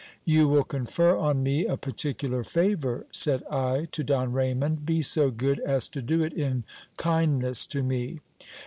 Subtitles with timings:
[0.25, 5.29] You will confer on me a particular favour, said I to Don Raymond; be so
[5.29, 6.63] good as to do it in
[6.97, 8.19] kindness to me.